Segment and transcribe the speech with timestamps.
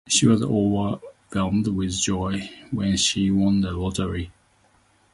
[0.07, 4.31] She was overwhelmed with joy when she won the lottery.